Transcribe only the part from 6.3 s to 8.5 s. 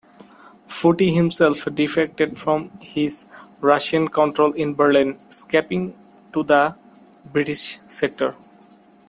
to the British sector.